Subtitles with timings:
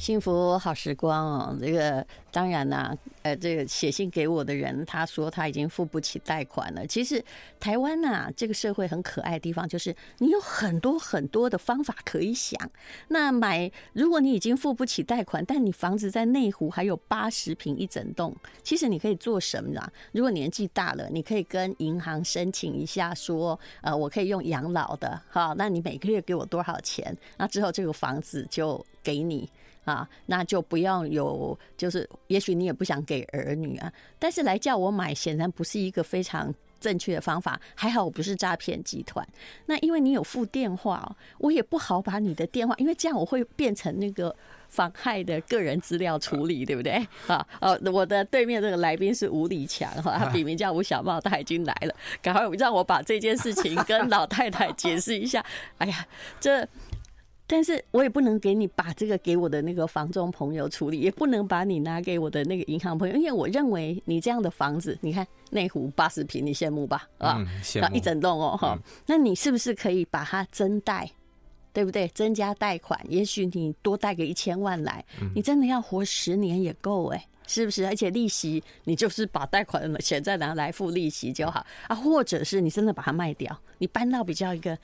[0.00, 6.86] 幸福好时光哦，这个当然啦、呃，这个写信给我的人，他说他已经付不起贷款了。
[6.86, 7.22] 其实
[7.60, 12.58] 台湾呐、这个社会很可爱的地方就是你有很多很多的方法可以想。
[13.08, 19.92] 那买，如果你已经付不起贷款，但你房子在内湖还有八十平一整栋，其实你可以做什么呢？
[20.12, 27.14] 如果年纪大了，你可以跟银行申请一下，说，呃，我可以用养老的，好，那你每个月给我多少钱？
[27.36, 29.46] 那之后这个房子就给你。
[29.90, 37.60] 啊，那就不要有，就是也许你也不想给儿女啊，但是来叫我买，显然不是一个非常正确的方法。
[37.74, 39.26] 还好我不是诈骗集团。
[39.66, 44.34] 那因为你有付电话，我也不好把你的电话，因为这样我会变成那个
[44.68, 46.92] 妨害的个人资料处理，对不对？
[47.26, 55.44] 啊，呃，我的对面这个来宾是吴李强哈，他笔名叫吴小茂，他已经来了，赶快让我把这件事情跟老太太解释一下。
[55.78, 56.06] 哎呀，
[56.38, 56.66] 这。
[57.52, 67.08] 但是我也不能给你把这个给我的那个房中朋友处理，也不能把你拿给我的那个银行朋友，因为我认为你这样的房子，你看内湖八十平，你羡慕吧？
[67.18, 71.10] 啊、嗯，羡慕一整栋哦，哈、嗯，那你是不是可以把它增贷，
[71.72, 72.06] 对不对？
[72.14, 75.04] 增加贷款，也许你多贷个一千万来，
[75.34, 77.84] 你真的要活十年也够哎，是不是？
[77.84, 84.78] 而且利息，你就是把贷款的钱再拿来付利息就好啊，或者是你真的把它卖掉，你搬到比较一个。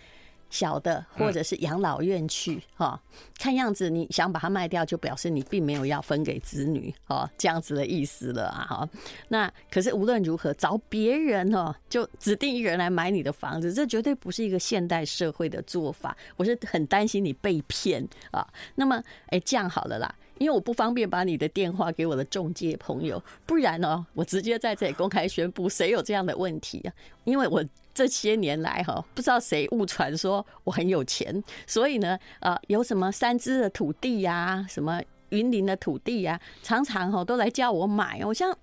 [0.51, 3.01] 小的或者是养老院去哈，
[3.39, 8.89] 看样子你想把它卖掉，就表示你并没有要分给子女哦，这样子的意思了啊哈。
[9.29, 16.17] 那可是无论如何，找别人哦，就指定一个人来买你的房子，这绝对不是一个现代社会的做法。
[16.37, 18.47] 我是很担心你被骗啊。
[18.75, 26.93] 那么，哎，这样好了啦，因为我不方便把你的电话给我的中介朋友，不然呢，我直接在这里公开宣布，谁有这样的问题啊？
[27.25, 27.65] 因为我。
[27.97, 38.21] 这些年来哈，不知道谁误传说我很有钱，所以呢，呃，有什么三芝的土地呀，什么云林的土地呀，常常哈都来叫我买。
[38.23, 38.55] 我像，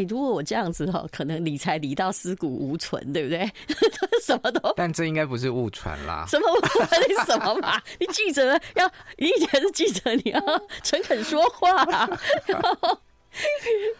[0.00, 3.50] 哎，如果我这样子哈，可能理财理到尸骨无存，对不对？
[4.24, 6.24] 什么都，但这应该不是误传啦。
[6.26, 6.88] 什么误传？
[7.06, 7.82] 你什么嘛？
[7.98, 10.40] 你记者要，你以前是记者，你要
[10.82, 11.84] 诚恳说话，
[12.46, 12.98] 然后，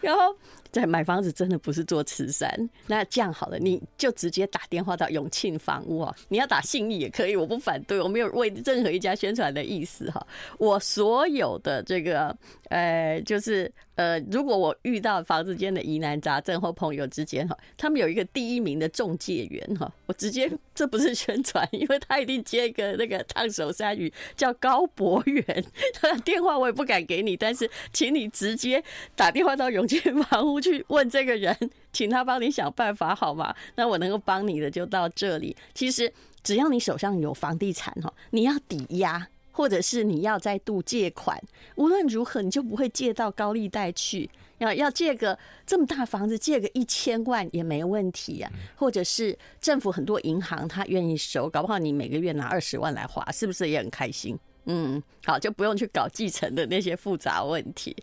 [0.01, 0.35] 然后。
[0.71, 2.49] 在买房子真的不是做慈善，
[2.87, 10.25] 那这样好了，你就直接打电话到永庆房屋啊，你要打信义也可以，我不反对，我没有为任何一家宣传的意思哈。
[10.57, 12.33] 我所有的这个
[12.69, 13.69] 呃，就是。
[14.01, 25.63] 呃，如果我遇到房子间的疑难杂症或朋友之间哈，他们有一个第一名的中介员哈，我直接这不是宣传，因为他一定接一个那个烫手山芋，叫高博远，
[25.93, 28.83] 他的电话我也不敢给你，但是请你直接
[29.15, 31.55] 打电话到永庆房屋去问这个人，
[31.93, 33.55] 请他帮你想办法好吗？
[33.75, 35.55] 那我能够帮你的就到这里。
[35.75, 39.27] 其实只要你手上有房地产哈，你要抵押。
[39.51, 41.41] 或者是你要再度借款，
[41.75, 44.29] 无论如何你就不会借到高利贷去。
[44.59, 48.51] 要要借个这么大房子，借个一千万也没问题呀。
[48.75, 54.37] 或者是政府很多银行他愿意收，搞不好你每个月拿二十万来花，是不是也很开心？
[54.65, 57.95] 嗯，好，就不用去搞继承的那些复杂问题。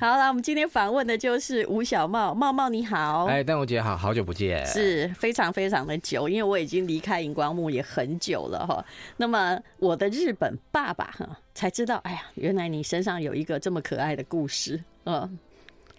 [0.00, 3.26] 好了，我们今天访问的就是吴小茂，茂茂你好。
[3.26, 8.84] 哎，但我姐好好久不见，是非常非常的久，因为我已经离开荧光幕也很久了哈。
[9.18, 15.38] 那么我的日本爸爸哈才知道，哎呀，原来你身上有一个这么可爱的故事，嗯，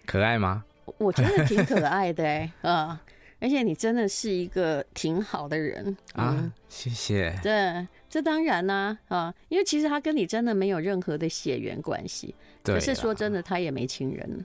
[0.06, 0.64] 可爱吗？
[0.98, 2.98] 我觉得挺可爱的哎，嗯，
[3.38, 7.32] 而且你真的是一个挺好的人啊，谢谢。
[7.44, 7.86] 对。
[8.10, 12.34] 这当然啦，啊，因为其实他跟你真的没有任何的血缘关系，
[12.64, 14.44] 可是说真的，他也没亲人。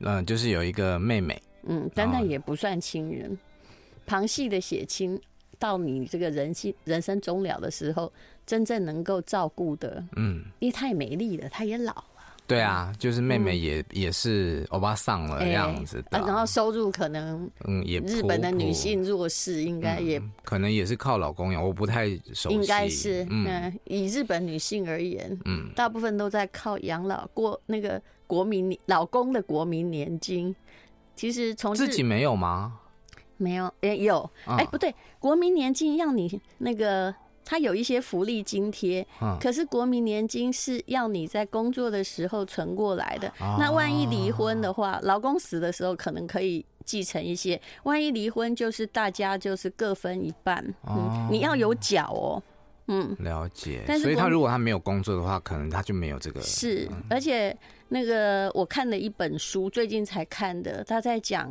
[0.00, 3.38] 嗯，就是有一个妹妹，嗯，但那也不算亲人，
[4.04, 5.18] 旁系的血亲，
[5.58, 8.12] 到你这个人性人生终了的时候，
[8.44, 12.04] 真正能够照顾的，嗯，因为他也没力了，他也老。
[12.46, 23.76] 对啊，就是妹妹也、嗯、也是欧巴桑了这样子的、欸，然后收入可能嗯也日本的女性弱势应该也、嗯、可能也是靠老公养，我不太熟悉，应该是嗯。
[23.84, 25.72] 以日本女性而言，嗯。
[25.74, 30.54] 大部分都在靠养老过那个国民老公的国民年金，
[31.14, 32.78] 其实从自己没有吗？
[33.36, 34.30] 没有，也有。
[34.44, 37.14] 哎、欸、不对，国民年金要你那个。
[37.48, 39.06] 他有一些福利津贴，
[39.40, 43.32] 可是国民年金是要你在工作的时候存过来的。
[43.56, 47.58] 那万一离婚的话，老公死的时候可能可以继承一些。
[47.84, 50.62] 万一离婚，就是大家就是各分一半。
[50.88, 52.42] 嗯，你要有缴哦。
[52.88, 53.84] 嗯，了解。
[53.86, 56.40] 但是，所以他如果他没有工作的话，可能他就没有这个。
[56.40, 57.56] 是，而且
[57.90, 61.48] 那个我看了一本书，最近才看的，他在讲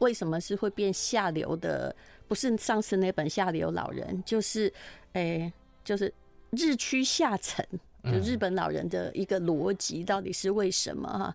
[0.00, 1.96] 为什么是会变下流的。
[2.28, 4.72] 不是上次那本《下流老人》，就是，
[5.16, 5.52] 哎、欸，
[5.82, 6.12] 就是
[6.50, 7.66] 日趋下沉
[8.04, 11.34] 就日本老人的一个逻辑到底是为什么哈？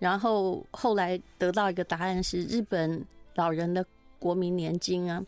[0.00, 3.04] 然后后来得到一个答案是，日本
[3.36, 3.86] 老人的
[4.18, 5.24] 国民年金啊，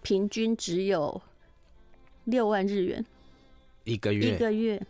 [0.00, 1.20] 平均只有
[2.24, 3.04] 六万日元。
[3.84, 4.82] 一个月，一个月。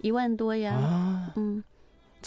[0.00, 0.78] 一万多呀。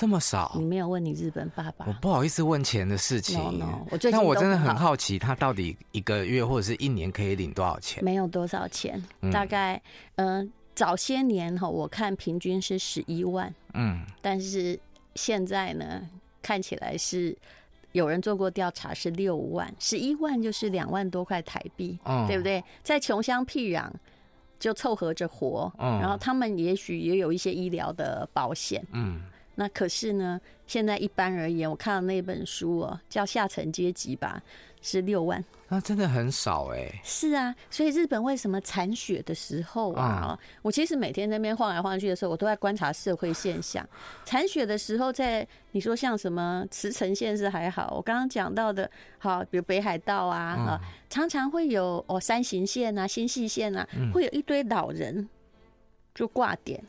[0.02, 0.52] 这么少？
[0.56, 1.86] 你没有问你日本爸爸？
[1.86, 3.38] 我不好意思问钱的事情。
[3.38, 8.04] No, no, 我但我真的很好奇，他到底一个月或者是一年可以领多少钱？
[8.04, 9.00] 没有多少钱，
[9.32, 9.80] 大概
[10.16, 13.54] 嗯、呃，早些年哈，我看平均是十一万。
[13.76, 14.80] 嗯，但是
[15.14, 16.02] 现在呢，
[16.42, 17.38] 看起来是
[17.92, 22.64] 有人做过调查，是六万，十一万就是两万多块台币，嗯，对不对？
[22.82, 23.88] 在穷乡僻壤
[24.58, 29.22] 就凑合着活，嗯，然后他们也许也有一些医疗的保险，嗯。
[29.62, 34.42] 那可是呢，现在一般而言，我看到那本书哦，叫《下层阶级》吧，
[34.82, 37.00] 是六万，那真的很少哎。
[37.04, 40.36] 是啊，所以日本为什么残雪的时候啊？
[40.64, 43.88] 我其实每天在那边晃来晃去的时候，我都在观察社会现象。
[44.26, 55.30] 残雪的时候，在你说像什么茨城县是还好，我刚刚讲到的，好，比如北海道啊啊，常常会有哦山形县啊、新细县啊，会有一堆老人
[56.16, 56.84] 就挂点。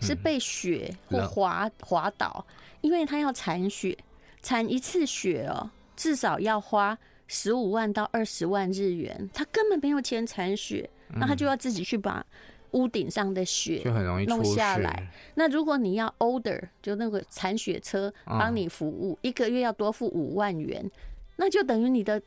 [0.00, 2.44] 是被雪或滑滑倒，
[2.80, 3.96] 因为他要铲雪，
[4.42, 6.96] 铲一次雪哦，至少要花
[7.26, 12.24] 十五万到二十万日元，他根本没有钱铲雪，那他就要自己去把
[12.72, 15.10] 屋顶上的雪就很容易弄下来。
[15.34, 20.90] 那如果你要 order，就那个铲雪车帮你服务，一个月要多付五万元，
[21.36, 22.20] 那就等于你的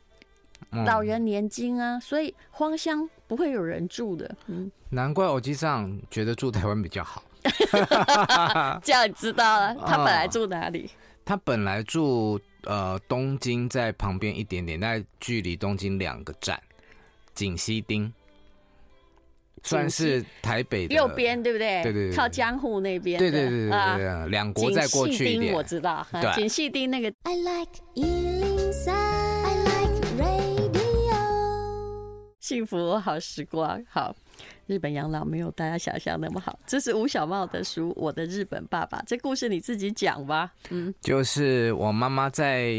[0.70, 4.34] 老人年金啊，所以荒乡不会有人住的。
[4.46, 7.22] 嗯，难怪我机上觉得住台湾比较好。
[8.82, 10.86] 这样你知道了，他本来住哪里？
[10.86, 10.90] 哦、
[11.24, 16.60] 他本来住呃东京，在旁边一点点，大概距离东京两个站，
[17.34, 18.12] 锦西町，
[19.62, 21.82] 算是台北的右边，对不对？
[21.82, 23.18] 对对对，靠江户那边。
[23.18, 26.06] 对对对对对，两国再过去一点，我知道。
[26.12, 27.12] 对，锦西町那个。
[27.22, 27.80] I like
[32.40, 34.14] 幸福好时光，好。
[34.66, 36.58] 日本养老没有大家想象那么好。
[36.66, 40.52] 这是吴小茂的书《我的日本爸爸》，这故事你自己讲吧。
[40.70, 42.74] 嗯，就是我妈妈在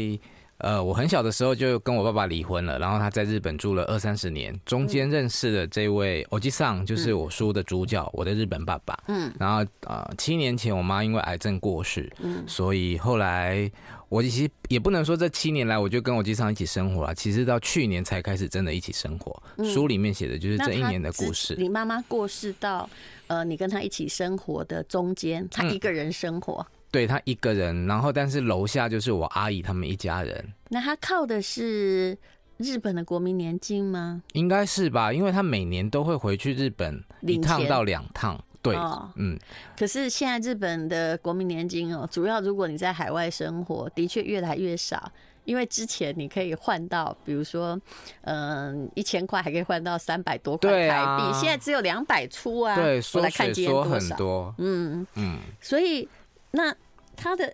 [0.58, 8.98] 呃我很小的时候就跟我爸爸离婚了，然后他在日本住了二三十年，中间认识了这位欧吉桑，就是我书的主角，我的日本爸爸。
[9.08, 13.70] 嗯，然后呃七年前我妈因为癌症过世，嗯，所以后来。
[14.14, 19.42] 我其实也不能说这七年来我就跟欧吉桑一起生活啊，其实到去年才开始真的一起生活。
[19.56, 21.56] 嗯、书里面写的就是这一年的故事。
[21.58, 22.88] 你妈妈过世到
[23.26, 26.64] 呃，你跟她一起生活的中间，她一个人生活。
[26.70, 30.54] 嗯、对他一个人，然后但是楼下就是我阿姨他们一家人。
[30.68, 32.16] 那他靠的是
[32.58, 34.22] 日本的国民年金吗？
[34.34, 38.40] 应该是吧，因为他每年都会回去日本一趟到两趟。
[38.64, 39.38] 对，哦、嗯，
[39.76, 45.12] 可是现在日本的国民年金哦，主要如果你在海外生活，的确越来越少，
[45.44, 47.78] 因为之前你可以换到，比如说，
[48.22, 52.74] 嗯，一千块还可以换到三百多块台币，啊、现在只有两百出啊。
[52.74, 55.06] 对，我来看今天多少，很多，嗯。
[55.16, 56.08] 嗯，所以
[56.52, 56.74] 那
[57.14, 57.52] 他的，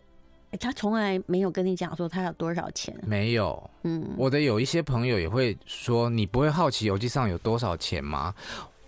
[0.61, 8.33] 他从来没有跟你讲说他有多少钱，没有，嗯，我的有一些朋友也会说，你不会好奇邮寄上有多少钱吗？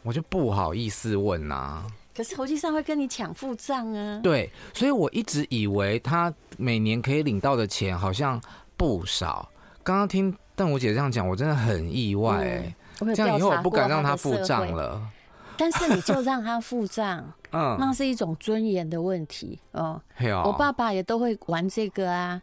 [0.04, 1.86] 我就不好意思问呐、啊。
[2.14, 4.20] 可是侯先生会跟你抢付账啊？
[4.22, 8.40] 对，所以我一直以为他每年可以领到的钱好像
[8.76, 9.48] 不少。
[9.82, 13.14] 刚刚听邓我姐这样讲，我真的很意外哎、嗯。
[13.14, 15.00] 这样以后我不敢让他付账了。
[15.56, 20.00] 但是你就让他付账， 嗯，那是一种尊严的问题哦。
[20.18, 22.40] 哦我爸爸也都会玩这个啊。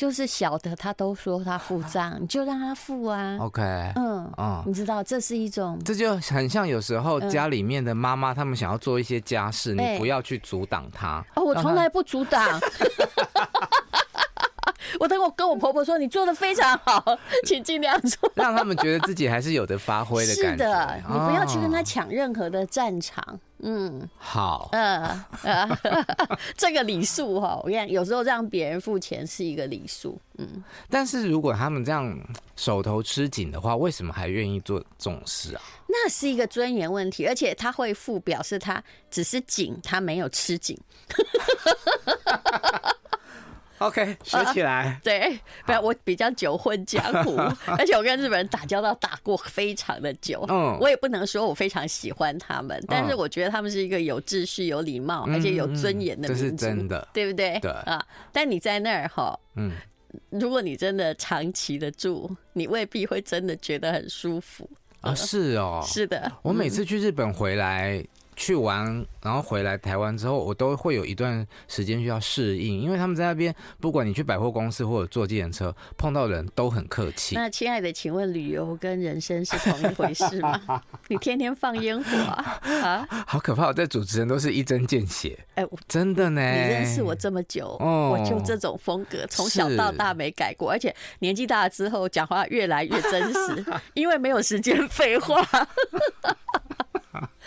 [0.00, 3.36] 就是小的，他都说他付账，你就让他付啊。
[3.38, 3.60] OK，
[3.96, 11.22] 嗯嗯，你知道这是一种，这就很像有时候家里面的妈妈，他们想要做一些家事，你不要去阻挡他。
[11.36, 12.42] 哦，我从来不阻挡。
[14.98, 17.04] 我等我跟我婆婆说，你做的非常好，
[17.44, 20.64] 请尽量做，让他们觉得自己还是有的发挥的感觉。
[20.64, 23.38] 是的，你不要去跟他抢任何的战场。
[23.62, 25.68] 嗯，好，呃呃，
[26.56, 30.62] 这个礼数哈，我跟你讲，有时候让别人付钱是一个礼数，嗯。
[30.88, 32.18] 但是如果他们这样
[32.56, 35.62] 手头吃紧的话，为什么还愿意做这种事啊？
[35.86, 40.78] 那是一个尊严问题，而且他会付，表示他只是紧，他没有吃紧。
[43.80, 44.84] OK， 学起来。
[44.84, 47.36] 啊、对，不然我比较久混江湖，
[47.78, 50.44] 而且我跟日本人打交道打过非常的久。
[50.48, 57.58] 嗯，我也不能说我非常喜欢他们，但是我觉得他们是一个有秩序、有礼貌，而且有尊严的民族，这是真的，对不对？
[57.60, 58.04] 对啊。
[58.32, 59.72] 但你在那儿哈，嗯，
[60.28, 64.68] 如果你真的长期的住，你未必会真的觉得很舒服
[65.00, 65.14] 啊。
[65.14, 66.30] 是哦，是的。
[66.42, 68.04] 我每次去日本回来。
[68.40, 77.34] 去玩，然后回来台湾之后，我都会有一段时间需要适应，因为他们在那边，不管你去百货公司或者坐计程车，碰到人都很客气。
[77.34, 80.82] 那亲爱的，请问旅游跟人生是同一回事吗？
[81.08, 82.60] 你天天放烟火啊？
[82.82, 83.66] 啊，好可怕！
[83.66, 85.38] 我在主持人都是一针见血。
[85.56, 86.40] 哎、欸，真的呢。
[86.40, 95.46] 你认识我这么久，哦、我就这种风格，从小到大没改过，而且年纪大了之后讲话越来越真实，因为没有时间废话。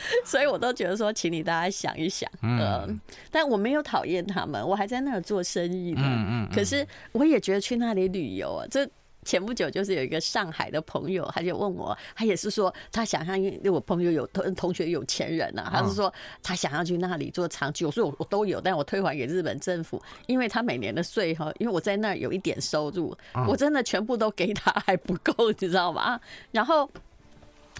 [0.26, 2.90] 所以，我都觉得说，请你大家想一想，嗯、呃，
[3.32, 6.02] 但我没有讨厌他们，我还在那儿做生意呢。
[6.04, 6.50] 嗯嗯。
[6.54, 8.88] 可是，我也觉得去那里旅游啊，这
[9.26, 23.16] 前不久就是有一个上海的朋友，他就问我，他也是说他想象，因为我朋友有同同学有钱人啊，他是说他想要去那里做长期，我说我我都有，但我退还给日本政府，因为他每年的税哈，因为我在那儿有一点收入，
[23.48, 26.20] 我真的全部都给他还不够，你知道吗？
[26.52, 26.90] 然后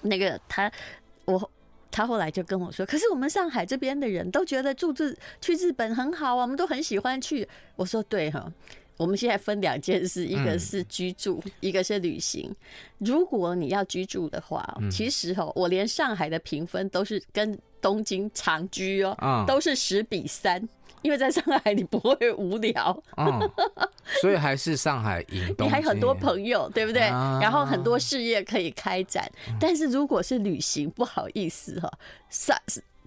[0.02, 0.72] 那个他
[1.26, 1.50] 我。
[1.94, 7.48] 他后来就跟我说：“可是我们上海这边的人都觉得住日去日本很好啊，我们都很喜欢去。”
[7.78, 8.52] 我说：“对哈，
[8.98, 12.52] 我们现在分两件事，一个是居住，一个是旅行。
[12.98, 20.68] 如果你要居住的话，其实哈，我连上海的评分都是跟东京长居哦，都是十比三。”
[21.04, 23.40] 因为在上海你不会无聊，嗯，
[24.22, 25.56] 所以还是上海赢。
[25.60, 27.02] 你还有很多朋友，对不对？
[27.02, 29.30] 然后很多事业可以开展。
[29.60, 31.92] 但是如果是旅行，不好意思哈，
[32.30, 32.58] 上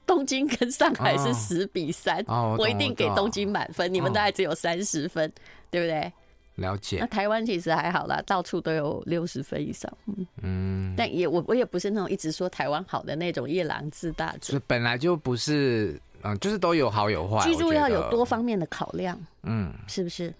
[0.06, 2.22] 东京跟上海是十比三，
[2.58, 5.32] 我一定给东京满分，你们大概只有三十分，
[5.70, 6.12] 对不对？
[6.56, 6.98] 了解。
[7.00, 9.90] 那台湾其实还好啦，到处都有六十分以上。
[10.06, 15.98] 嗯嗯，但也我我也不是那种一直说台湾好的那种夜郎自大者，本来就不是。
[16.22, 17.44] 嗯，就是都有好有坏。
[17.44, 20.32] 居住要有多方面的考量，嗯，是不是？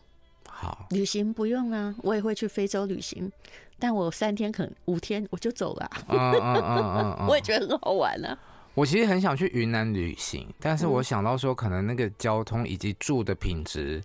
[0.49, 3.31] 好，旅行不用啊，我也会去非洲旅行，
[3.79, 5.91] 但我三天可能五天我就走了。
[6.09, 8.39] 嗯嗯嗯嗯， 我也觉得很好玩啊。
[8.75, 14.03] 我其实很想去云南旅行，但是我想到说，可能那个交通以及住的品质，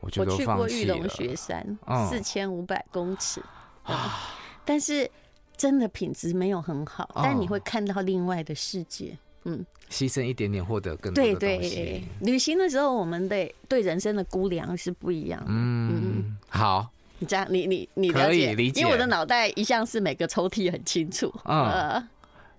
[0.00, 0.94] 我就都放弃了。
[0.96, 3.42] 我去过玉龙雪山，四千五百公尺
[3.84, 4.18] 啊，
[4.64, 5.10] 但是
[5.56, 9.16] 真的品质没有很好，但你会看到另外的世界。
[9.46, 11.38] 嗯，牺牲一点点，获得更多的东西。
[11.38, 15.46] 对对，旅行的时候，我们的对人生的估量是不一样的。
[15.48, 21.32] 嗯，好，你这样，你你你了解，理解，因为我的脑袋一向是每个抽屉很清楚。
[21.44, 22.06] 嗯，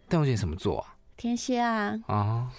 [0.07, 0.95] 但我今天什么座啊？
[1.17, 1.99] 天蝎啊。
[2.07, 2.47] 啊。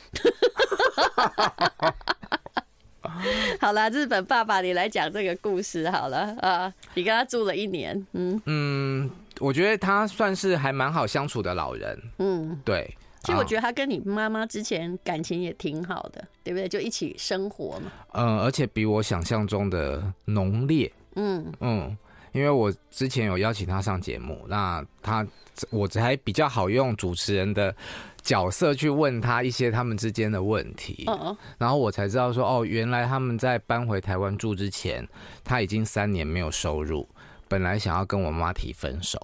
[3.60, 6.72] 好了，日本爸爸，你来讲这个故事好了啊！
[6.94, 11.98] 你跟他住了一年，嗯嗯，我觉得他算是还蛮好相处的老人。
[12.18, 12.96] 嗯，对。
[13.28, 16.66] 其实我觉得他跟你妈妈之前感情也挺好的，对不对？
[16.66, 17.92] 就一起生活嘛。
[18.14, 20.90] 嗯，而且比我想象中的浓烈。
[21.16, 21.98] 嗯嗯，
[22.32, 25.26] 因为我之前有邀请他上节目，那他
[25.68, 27.74] 我才比较好用主持人的
[28.22, 31.04] 角色去问他一些他们之间的问题。
[31.06, 35.06] 嗯，然后我才知道说，哦，原来他们在搬回台湾住之前，
[35.44, 37.06] 他已经三年没有收入，
[37.46, 39.20] 本来想要跟我妈提分手，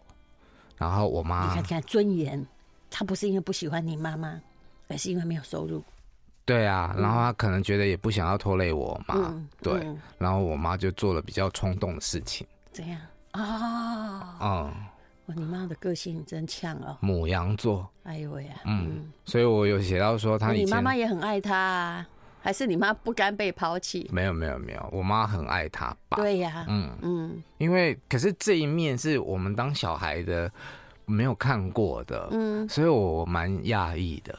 [0.76, 2.46] 然后我妈你看看尊严。
[2.96, 4.40] 他不是因为不喜欢你妈妈，
[4.86, 5.82] 而是因为没有收入。
[6.44, 12.46] 对啊，然后他可能觉得也不想要拖累我妈，嗯、对，嗯、然后我妈就做了比较冲动的事情。
[12.70, 13.00] 怎样
[13.32, 14.36] 啊？
[14.38, 14.86] 哦、嗯，
[15.26, 16.96] 哇，你妈的个性真呛哦。
[17.00, 17.90] 母羊座。
[18.04, 18.54] 哎呦喂呀！
[18.64, 22.06] 嗯，所以我有写到说他，你妈妈也很爱他啊，
[22.40, 24.08] 还是你妈不甘被抛弃？
[24.12, 26.16] 没有没有没有，我妈很爱他吧。
[26.18, 30.48] 对呀、啊，嗯嗯，因为可是这一面是我们当小孩的。
[31.06, 34.38] 没有看过的，嗯，所以我蛮讶异的。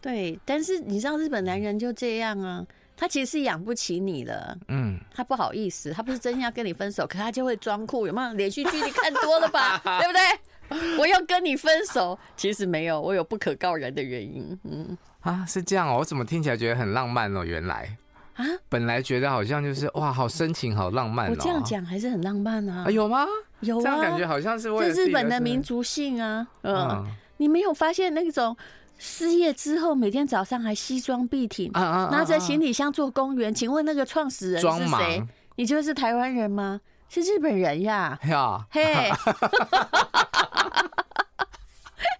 [0.00, 2.66] 对，但是你知道日本男人就这样啊，
[2.96, 9.78] 他其实是养不起你的，嗯，他不好意思，他不是真心要跟你分手，可他就会装酷，有没有连续剧你看多了吧？
[10.00, 10.98] 对不对？
[10.98, 14.58] 我要跟你分手，其实没有，我有不可告人的原因。
[14.64, 17.44] 嗯啊，是这样哦，我怎么听起来觉得很浪漫哦？
[17.44, 17.96] 原来
[18.42, 21.30] 啊，本来觉得好像就是哇，好深情，好浪漫哦。
[21.30, 22.84] 我这样讲还是很浪漫啊？
[22.86, 23.26] 啊有吗？
[23.60, 27.04] 有啊，这样感觉好像是为了日本的民族性啊，嗯，
[27.36, 28.56] 你没有发现那种
[28.98, 33.54] 失业之后每天早上还西装笔挺，拿着行李箱做公园？
[33.54, 35.22] 请问那个创始人是谁？
[35.56, 36.80] 你就是台湾人吗？
[37.08, 38.18] 是日本人呀！
[38.24, 39.10] 呀，嘿，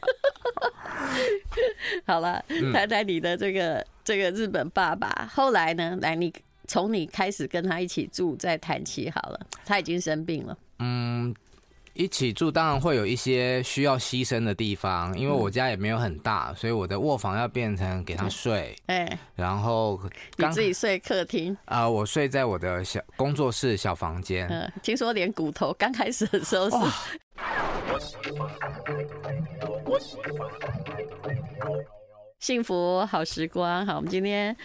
[2.07, 2.43] 好了，
[2.73, 5.29] 谈谈你的这个这个日本爸爸。
[5.33, 5.99] 后来呢？
[6.01, 6.33] 来，你
[6.67, 9.41] 从你开始跟他一起住再谈起好了。
[9.65, 10.57] 他已经生病了。
[10.79, 11.35] 嗯，
[11.93, 20.01] 一起住当然会有一些需要牺牲的地方，因为我家也没有很大，所以我的卧房要变成给他睡，哎，然后
[20.37, 24.49] 你自己睡客厅啊，我睡在我的小工作室小房间。
[24.49, 26.77] 嗯，听说连骨头刚开始的时候是。
[32.39, 34.57] 幸福好时光，好，我们今天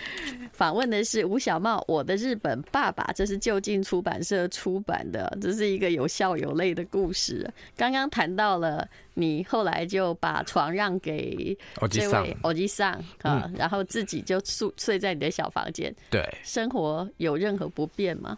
[0.51, 7.47] 访问的是吴小茂，我的日本爸爸，这是就近出版社出版的，这是一个有笑有泪的故事。
[7.75, 11.55] 刚刚谈到了你后来就把床让给
[11.91, 15.95] 这位欧吉桑啊，然后自己就睡睡在你的小房间。
[16.09, 18.35] 对，生活有任何不便吗？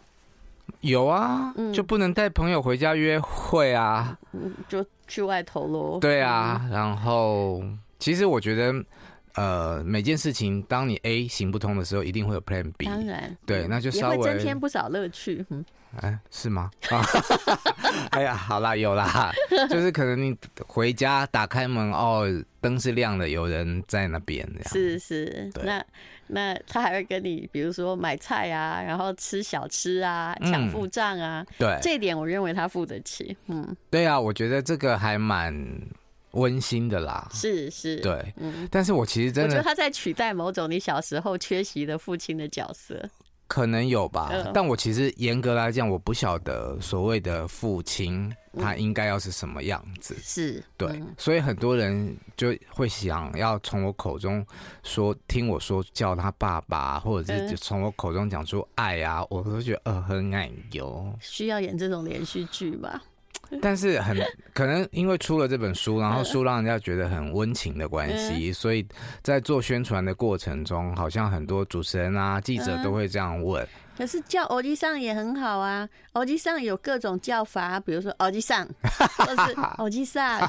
[0.82, 6.00] 有啊，就不能带朋友回家约会啊，嗯，就去外头喽。
[6.00, 7.64] 对啊，然后
[8.00, 8.74] 其实我觉得。
[9.36, 12.88] 呃，每件事情，当你 A 行不通的时候，一定会有 Plan B。
[12.88, 15.46] 当然，对，那就稍微增添不少乐趣。
[15.50, 15.64] 嗯，
[16.02, 16.70] 哎，是吗？
[16.90, 17.06] 啊，
[18.12, 19.32] 哎呀，好啦，有啦，
[19.70, 20.36] 就是可能你
[20.68, 22.26] 回家打开门，哦，
[22.62, 24.48] 灯是亮的，有人在那边。
[24.66, 25.86] 是是，那
[26.28, 31.46] 那他还会跟你，比如说买菜啊，然后吃小吃啊，抢付账啊。
[31.48, 33.36] 嗯、对，这一点我认为他付得起。
[33.48, 35.54] 嗯，对啊，我觉得这个还蛮。
[36.34, 43.04] 温馨的啦，是是，对，嗯，但是我其实真的，我觉得他在取代某种你小时候缺席的父亲的角色，
[43.50, 44.32] 可能有吧。
[44.54, 54.46] 但我其实严格来讲，我不晓得所谓的父亲他应该要是什么样子，是对，所以很多人就会想要从我口中
[54.84, 63.02] 说，听我说叫他爸爸，或者是从我口中讲出爱啊，我都觉得呃很奶油，需要演这种连续剧吧。
[63.62, 64.18] 但是很
[64.54, 68.86] 可能因为出了这本书，然后 书让人家觉得很温情的关系，所以
[69.22, 73.68] 在做宣传的过程中，好像很多主持人啊、记者都会这样问。
[73.98, 78.66] 可是叫欧吉上也很好啊，欧吉上有各种叫法，比如说欧吉上，
[79.18, 80.40] 或是 欧吉上。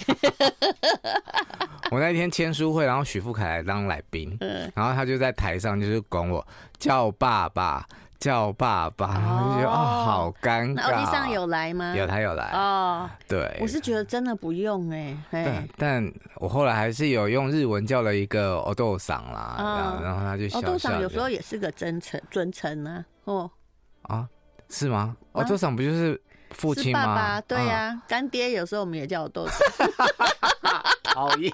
[1.91, 4.39] 我那天签书会，然后许富凯来当来宾，
[4.75, 6.47] 然后他就在台上就是管我
[6.79, 7.85] 叫爸爸。
[8.21, 10.75] 叫爸爸，我就觉得哦，好尴尬。
[10.75, 11.95] 那欧吉桑有来吗？
[11.97, 13.09] 有，他有来哦。
[13.27, 15.17] 对，我是觉得真的不用哎。
[15.31, 23.05] 但但我后来还是有用日文叫了一个欧豆桑啦，然后他就欧豆桑有时候也是个真称尊称啊。
[23.25, 23.51] 哦
[24.03, 24.29] 啊，
[24.69, 25.17] 是吗？
[25.33, 26.21] 欧豆桑不就是
[26.51, 27.07] 父亲吗？
[27.07, 29.91] 爸爸对呀，干爹有时候我们也叫我豆桑。
[31.03, 31.51] 讨厌，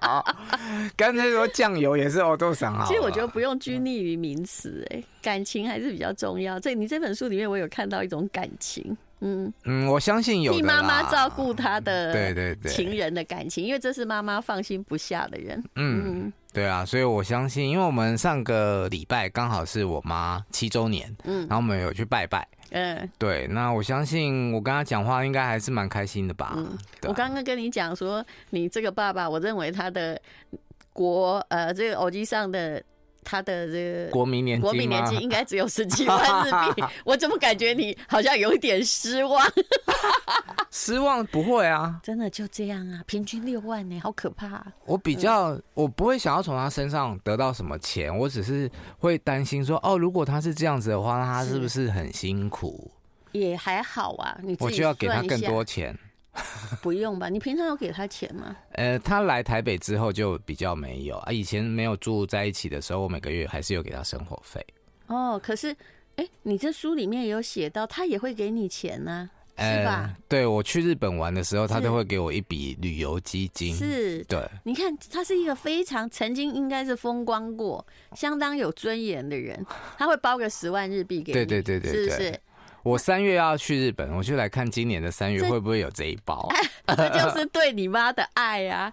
[0.00, 0.24] 好，
[0.96, 2.84] 刚才说酱油也是欧豆赏啊。
[2.86, 6.60] 其实我觉得不用拘泥于名词，哎，感情还是比较重要。
[6.60, 15.62] 这你这本书里面，我有看到一种感情，嗯嗯，我相信有替妈妈照顾她的对对对情人的感情，因为这是妈妈放心不下的人。
[15.74, 22.46] 嗯，对啊，所以我相信，因为我们上个礼拜刚好是我妈七周年，嗯，然后我们有去拜拜。
[22.70, 26.54] 嗯，对，那我相信我跟她讲话应该还是蛮开心的吧。
[26.56, 30.20] 嗯，我刚刚跟你讲说，你这个爸爸，我认为他的
[30.92, 32.82] 国呃，这个耳机上的。
[33.24, 39.44] 他的这个国民年金，国民年金应该只有十几万日币， 我怎么感觉你好像有一点失望？
[40.70, 44.66] 失望不会啊，真的就这样啊，平均六万呢，好可怕啊。
[44.86, 52.90] 我比较，我不会想要从他身上得到什么钱，我只是会担心说，哦，如果他是这样子的话，那他是不是很辛苦？
[53.32, 55.96] 也还好啊，你我就要给他更多钱。
[56.82, 57.28] 不用吧？
[57.28, 58.56] 你平常有给他钱吗？
[58.72, 61.32] 呃，他来台北之后就比较没有啊。
[61.32, 64.64] 以前没有住在一起的时候，我每个月还是有给他生活费。
[65.06, 65.70] 哦，可是，
[66.16, 70.10] 哎、欸，你这书里面有写到，他也会给你钱呢、啊，是吧？
[70.10, 73.74] 呃、对，我去日本玩的时候，他都会给我一笔旅游基金。
[73.74, 74.40] 是，对。
[74.64, 79.64] 你看，他是一个非常曾经应该是风光过、相当有尊严的人，
[79.96, 81.34] 他会包个十万日币给你。
[81.34, 82.40] 对对对对，对，是不是？
[82.84, 86.48] 我三月要去日本，我就来看今年的三月会不会有这一包。
[86.86, 88.92] 这，就是对你妈的爱呀、啊！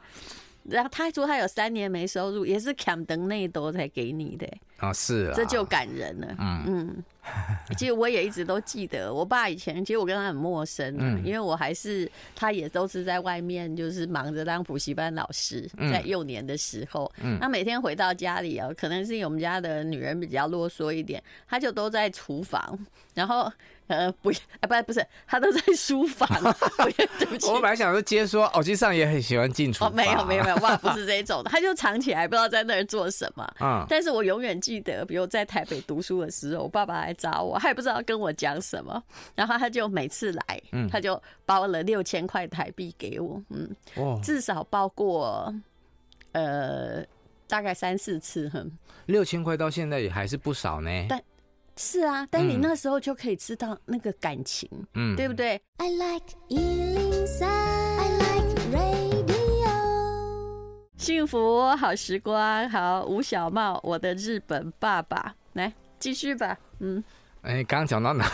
[0.63, 6.27] 然后他说他有三年没收入，也是砍等那多才给你的啊、哦，是啊，这就感人了。
[6.39, 7.03] 嗯嗯，
[7.77, 22.77] 其实我也一直都记得，我爸以前其实我跟他很陌生，嗯，因为我还是他也都是在外面就是忙着当补习班老师，在幼年的时候，嗯，他每天回到家里啊，可能是因为我们家的女人比较啰嗦一点，他就都在厨房，
[23.13, 23.51] 然后。
[23.87, 24.29] 呃，不，
[24.61, 26.25] 啊，不，不是，他都在书房。
[27.19, 29.89] 对不起，我本来想说接说，我其实上也很喜欢进厨房。
[29.89, 33.53] 哦，没有，没有，没有，哇，不是这 种的，他就藏起来，不知道在那儿做什么。
[33.59, 39.03] 嗯，但是我永远记得，比如在台北读书的时候，我爸爸来找我，他也不知道跟我讲什么，
[39.35, 45.53] 然后他就每次来，嗯，他就包了六千块台币给我，嗯，哦，至少包过，
[46.31, 47.03] 呃，
[47.47, 48.71] 大概三四次，哼，
[49.07, 50.89] 六千块到现在也还是不少呢。
[51.09, 51.21] 但
[51.75, 58.00] 是啊，但你那时候就可以知道那个感情，嗯，对不对？I like 103,
[61.01, 66.55] 幸福好时光，好，吴小茂，我的日本爸爸，来继续吧。
[66.79, 67.03] 嗯，
[67.41, 68.31] 哎、欸，刚刚讲到哪？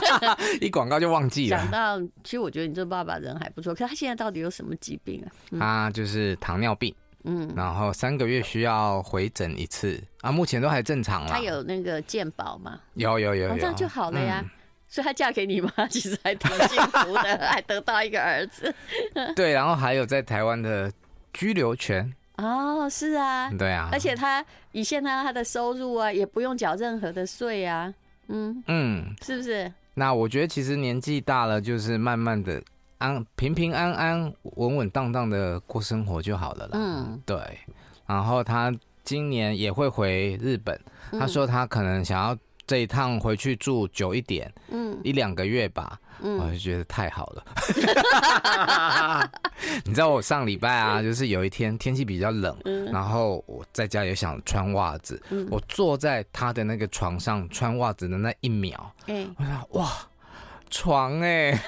[0.58, 1.58] 一广告就忘记了。
[1.58, 5.28] 讲到，其实我觉得你这爸爸人还不错，可是他现在到底有什么疾病啊？
[5.50, 6.94] 嗯、他就是糖尿病。
[7.24, 11.28] 嗯，然后三个月需要回诊一次啊，目前都还正常了。
[11.28, 12.80] 他有那个健保吗？
[12.94, 14.40] 有有有有，这样就好了呀。
[14.42, 14.50] 嗯、
[14.88, 15.70] 所以他嫁给你吗？
[15.90, 18.74] 其实还挺幸福的，还得到一个儿子。
[19.36, 20.90] 对，然后还有在台湾的
[21.36, 22.10] 居留权。
[22.38, 27.92] 哦，是啊，对啊，而且他以现在他的收入啊，也不用缴任何的税啊，
[28.28, 29.70] 嗯嗯，是不是？
[29.94, 32.62] 那我觉得其实年纪大了，就是慢慢的
[32.98, 36.70] 安平平安安、稳稳当当的过生活就好了啦。
[36.74, 37.38] 嗯，对。
[38.06, 40.78] 然后他今年也会回日本，
[41.12, 45.98] 他说他可能想要这一趟回去住久一点，嗯，一两个月吧。
[46.20, 47.44] 嗯，我就觉得太好了。
[49.84, 52.56] 你知道我上礼拜啊，就是有一天天气比较冷，
[52.90, 58.90] 然后我在家也想穿袜子，我坐在他的那个床上穿袜子的那一秒，
[59.36, 59.92] 我想哇，
[60.70, 61.58] 床哎。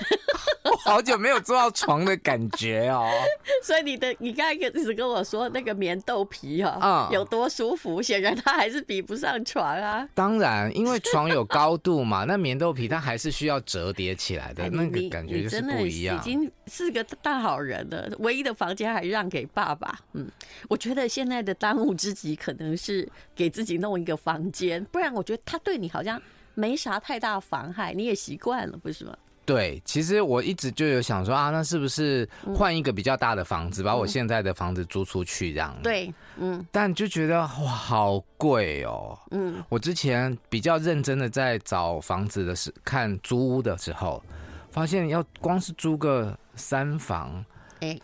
[0.70, 3.10] 我 好久没有坐到床的感觉哦，
[3.62, 10.08] 所以你的你刚才一直跟我说那个棉豆皮哈，有多舒服，显然它还是比不上床啊。
[10.14, 16.16] 当然，因为床有高度嘛，那棉豆皮它还是需要折叠起来的，那个感觉就是不一样。
[16.16, 19.98] 已经是个大好人了，唯一的房间还让给爸爸。
[20.12, 20.26] 嗯，
[20.68, 26.20] 我觉得现在的当务之急可能是给自己弄一个房间，不然我觉得他对你好像
[26.54, 29.16] 没啥太大妨害，你也习惯了，不是吗？
[29.48, 35.74] 对，其实我一直就有想说啊，那是不是换一个比较大的房子，嗯、把我现在的房子租出去这样？
[35.82, 36.62] 对，嗯。
[36.70, 39.18] 但就觉得哇，好贵哦。
[39.30, 39.64] 嗯。
[39.70, 44.22] 我之前比较认真的在找房子的时，看租屋的时候，
[44.70, 47.42] 发现要光是租个三房，
[47.80, 47.98] 哎，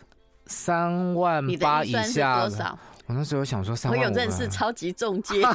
[0.47, 2.39] 三万八以下。
[2.39, 2.75] 多少？
[3.05, 4.01] 我那时候想说三万。
[4.01, 5.43] 我有认识超级中介。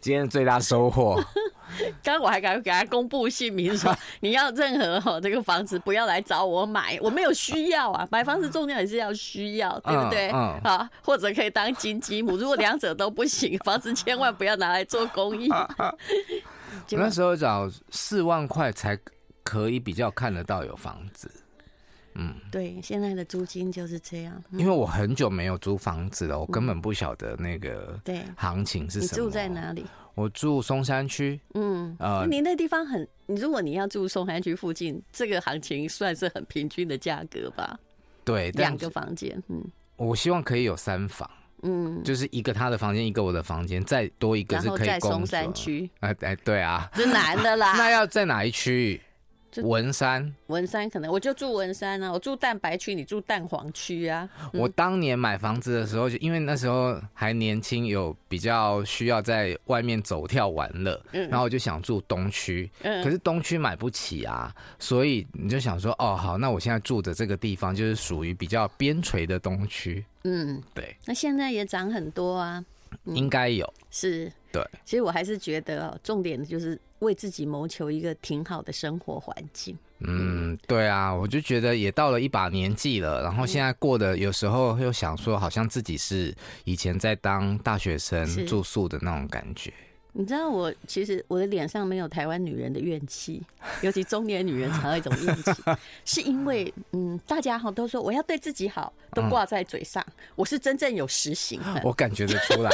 [0.00, 1.22] 今天最大收获。
[2.02, 8.06] 刚刚我还敢给他公布姓名， 说你要任何哈这个房子不要来找我买，我没有需要啊。
[8.10, 10.28] 买房子重要也是要需要，对不对？
[10.28, 15.48] 啊，或者可以当金鸡母，如果两者都不行，房子千万不要拿来做公益。
[16.90, 18.98] 那时候找四万块才
[19.42, 21.30] 可以比较看得到有房子。
[22.14, 24.42] 嗯，对，现在的租金就是这样。
[24.52, 29.10] 因为我很久没有租房子了，我根本不晓得那个对行情是什么。
[29.12, 29.84] 你住在哪里？
[30.14, 31.40] 我住松山区。
[31.54, 37.78] 嗯，呃，你那地方很，如果你要住松山区附近，这个行情算是很平均的价格吧？
[38.24, 39.40] 对，两个房间。
[39.48, 39.64] 嗯，
[39.96, 41.30] 我希望可以有三房。
[41.62, 44.98] 嗯，就是一个他的房间，一个我的房间，再多一个是可以在。
[45.00, 45.88] 松山区。
[46.00, 47.74] 哎哎，对啊，是男的啦。
[47.78, 49.00] 那要在哪一区？
[49.62, 54.28] 文山，文山可能我就住文山啊，我住蛋白区，你住蛋黄区啊。
[54.52, 70.04] 我当年买房子的时候，就因为那时候还年轻，有比较需要在外面走跳玩乐，然后我就想住东区，可是东区买不起啊，所以你就想说，哦，好，那我现在住的这个地方就是属于比较边陲的东区。
[70.24, 70.96] 嗯，对。
[71.04, 72.64] 那现在也涨很多啊，
[73.04, 73.70] 应该有。
[73.90, 74.64] 是，对。
[74.84, 76.80] 其实我还是觉得哦，重点就是。
[77.00, 79.76] 为自己谋求一个挺好的生活环境。
[80.02, 86.34] 嗯，对啊，我就觉得也到了一把年纪了，然后现在过的有时候又想说，好像自己是
[86.64, 89.70] 以前在当大学生住宿的那种感觉。
[90.12, 93.40] 你知道我其实我的脸上没有台湾女人的怨气，
[93.80, 95.62] 尤其中年女人才有一种怨气，
[96.04, 101.80] 是因为嗯，大家哈都说我要对自己好，都挂在嘴上，嗯、我是真正有实行的。
[101.84, 102.70] 我感觉得出来，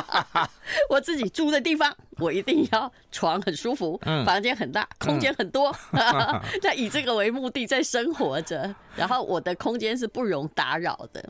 [0.90, 11.24] 我自己住的地方，我一定要床很舒服，嗯、房间很大，空间很多， 那、嗯、以这个为目的在生活着，然后我的空间是不容打扰的，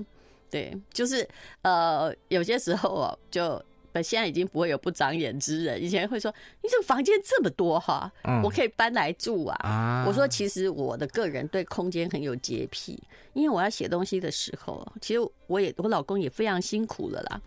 [0.51, 1.29] 对，就是
[1.63, 3.63] 呃，有些时候哦就。
[4.01, 5.83] 现在已经不会有不长眼之人。
[5.83, 8.09] 以前会说：“你这个房间这么多哈，
[8.45, 13.03] 我可以搬来住啊。”我说：“其实我的个人对空间很有洁癖，
[13.33, 17.41] 因为我要写东西的时候，其实我也我老公也非常辛苦了啦。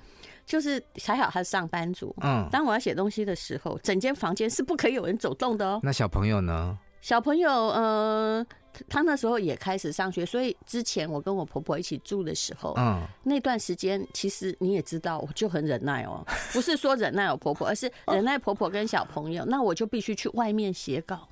[0.45, 5.79] 就是还好他是上班族，嗯，当我要写东西的时候，整间房间是不可以有人走动的哦。
[5.81, 6.77] 那小朋友呢？
[7.05, 8.45] 小朋友，呃。”
[8.89, 21.25] 他那时候也开始上学，所以之前我跟我婆婆一起住的时候，嗯，那段时间其实你也知道，我就很忍耐哦， 不是说忍耐我婆婆，而是忍耐婆婆跟小朋友，那我就必须去外面写稿。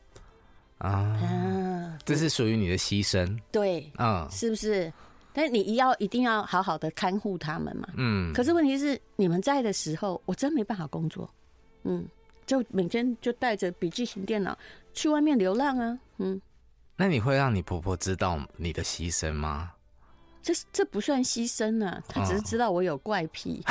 [0.78, 4.90] 啊，啊，这是属于你的牺牲，对，嗯，是不是？
[5.34, 11.30] 但是你要一定要好好的看护他们嘛，嗯，可是问题是你们在的时候，我真没办法工作，
[11.84, 12.08] 嗯，
[12.46, 14.58] 就每天就带着笔记型电脑
[14.94, 16.42] 去外面流浪啊，嗯。
[16.96, 19.72] 那你会让你婆婆知道你的牺牲吗？
[20.42, 23.64] 这这不算牺牲啊，她只是知道我有怪癖，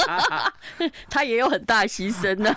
[1.10, 2.50] 她也有很大牺牲呢。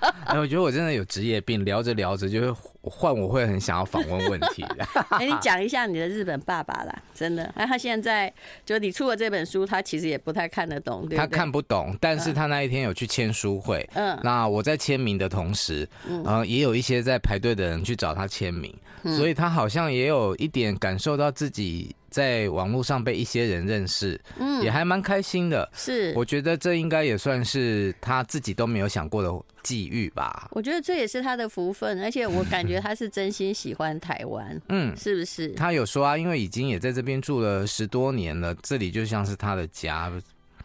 [0.26, 4.64] 哎，我觉得我真的有职业病，聊着聊着就会换，我会很想要访问问题。
[5.10, 7.44] 哎，你讲一下你的日本爸爸啦，真的。
[7.56, 8.32] 哎，他现在
[8.64, 11.08] 就你出了这本书，他其实也不太看得懂？
[11.10, 13.88] 他看不懂，但是他那一天有去签书会。
[13.94, 18.74] 嗯，那我在签名的同时，嗯，也有一些在排队的人去找他签名，
[19.16, 21.94] 所以他好像也有一点感受到自己。
[22.10, 25.70] 在网络上被一些人认识，嗯，也还蛮开心的。
[25.72, 30.48] 是，我觉得这应该也算是他自己都没有想过的际遇吧。
[30.50, 35.48] 我觉得这也是他的福分，而且我感觉他是真心喜欢台湾，嗯，是不是？
[35.50, 40.12] 他有说啊，因为已经也在这边住了十多年了，这里就像是他的家。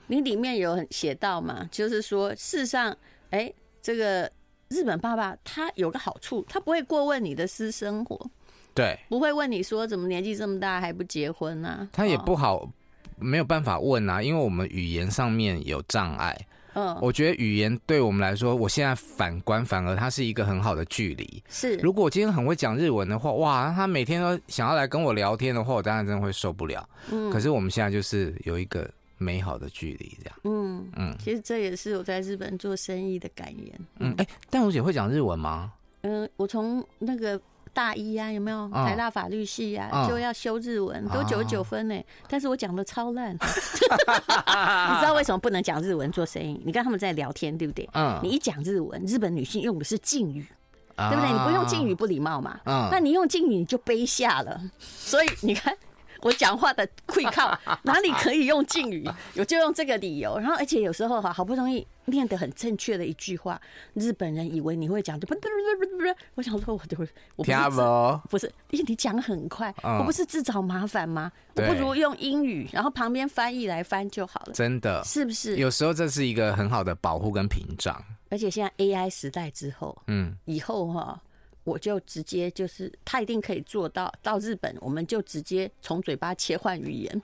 [0.07, 1.67] 你里面有写到嘛？
[1.71, 2.91] 就是说，事实上，
[3.29, 4.31] 哎、欸，这个
[4.69, 8.29] 日本爸爸他有个好处，他不会过问你的私生活。
[8.75, 11.89] 对，不会问你说怎么年纪这么大还不结婚呢、啊？
[11.93, 12.69] 他也不好，哦、
[13.17, 16.37] 没有办法问啊，因为我们语言上面有障碍。
[16.73, 21.41] 嗯，我觉得语言对我们来说，我现在反观反而它是一个很好的距离。
[21.47, 26.85] 是，如果我今天很会讲日文的话，哇，他每天都想要来跟我聊天的话，我当然真的会受不了。
[27.09, 30.35] 嗯，可是我们现在就是有一个美好的距离，这样。
[30.43, 33.73] 嗯嗯，其实这也是我在日本做生意的感言。
[33.99, 35.71] 嗯，哎、欸，淡如姐会讲日文吗？
[36.01, 37.39] 嗯，我从那个。
[37.75, 40.07] 大一啊，有没有台大法律系啊？
[40.09, 42.01] 就要修日文，都九十九分呢。
[42.29, 46.59] 但是我讲的超烂， 你知道为什么不能讲日文做生意？
[46.65, 47.87] 你跟他们在聊天，对不对？
[47.93, 50.47] 嗯，你一讲日文，日本女性用的是敬语，
[50.95, 51.31] 对不对？
[51.31, 52.57] 你不用敬语不礼貌嘛。
[52.65, 54.59] 嗯，那你用敬语你就卑下了。
[54.79, 55.75] 所以你看。
[56.21, 59.07] 我讲话的会靠 哪里可以用敬语？
[59.37, 60.37] 我就用这个理由。
[60.39, 63.59] 然后，而且有时候哈，好不容易念得很正确的一句话，
[63.93, 66.97] 日本人以为你会讲，就不不不不不，我想说，我就
[67.35, 67.81] 我不是
[68.29, 71.31] 不是，因为你讲很快，我不是自找麻烦吗？
[71.55, 74.53] 我不如用英语，然后旁边翻译来翻就好了。
[74.53, 75.57] 真的，是不是？
[75.57, 78.03] 有时候这是一个很好的保护跟屏障。
[78.29, 81.21] 而且现在 AI 时代之后，嗯，以后哈。
[81.65, 84.09] 我就直接就是，他一定可以做到。
[84.23, 87.21] 到日本，我们就直接从嘴巴切换语言，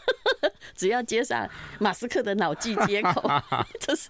[0.74, 1.46] 只要接上
[1.78, 3.28] 马斯克的脑机接口，
[3.78, 4.08] 这是。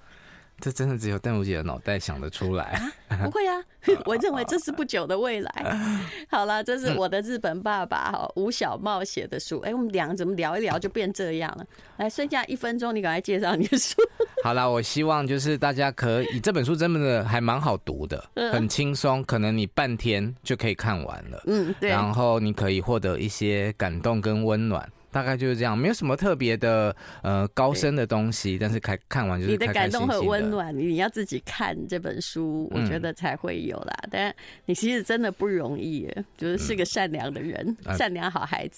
[0.62, 2.81] 这真的只有淡如姐的脑袋想得出来。
[3.09, 3.16] 啊？
[3.25, 3.61] 不会啊，
[4.07, 5.53] 我认为这是不久的未来。
[6.31, 9.59] 好了，这是我的日本爸爸哈吴小茂写的书。
[9.61, 11.66] 哎，我们俩怎么聊一聊就变这样了？
[11.96, 14.01] 来，剩下一分钟，你赶快介绍你的书。
[14.44, 21.42] 好了，我希望就是大家可以，这本书真的还蛮好读的，很轻松，可能你半天就可以看完了。
[21.46, 21.90] 嗯，对。
[21.90, 24.88] 然后你可以获得一些感动跟温暖。
[25.12, 29.53] 大概就是这样，没有什么特别的呃高深的东西，但是看看完就是。
[29.53, 33.94] 你的感动和温暖，你要自己看这本书，我觉得才会有啦。
[34.05, 38.72] 嗯、但你其实真的不容易，就是是个善良的人，嗯、善良好孩子。